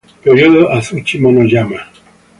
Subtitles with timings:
[0.23, 1.79] Período Azuchi-Momoyama.